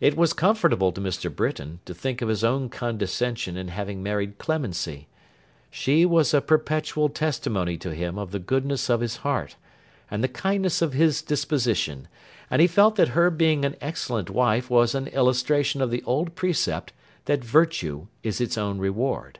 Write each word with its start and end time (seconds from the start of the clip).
It 0.00 0.18
was 0.18 0.34
comfortable 0.34 0.92
to 0.92 1.00
Mr. 1.00 1.34
Britain, 1.34 1.80
to 1.86 1.94
think 1.94 2.20
of 2.20 2.28
his 2.28 2.44
own 2.44 2.68
condescension 2.68 3.56
in 3.56 3.68
having 3.68 4.02
married 4.02 4.36
Clemency. 4.36 5.08
She 5.70 6.04
was 6.04 6.34
a 6.34 6.42
perpetual 6.42 7.08
testimony 7.08 7.78
to 7.78 7.94
him 7.94 8.18
of 8.18 8.32
the 8.32 8.38
goodness 8.38 8.90
of 8.90 9.00
his 9.00 9.16
heart, 9.24 9.56
and 10.10 10.22
the 10.22 10.28
kindness 10.28 10.82
of 10.82 10.92
his 10.92 11.22
disposition; 11.22 12.06
and 12.50 12.60
he 12.60 12.68
felt 12.68 12.96
that 12.96 13.08
her 13.16 13.30
being 13.30 13.64
an 13.64 13.76
excellent 13.80 14.28
wife 14.28 14.68
was 14.68 14.94
an 14.94 15.06
illustration 15.06 15.80
of 15.80 15.90
the 15.90 16.02
old 16.02 16.34
precept 16.34 16.92
that 17.24 17.42
virtue 17.42 18.08
is 18.22 18.42
its 18.42 18.58
own 18.58 18.76
reward. 18.78 19.38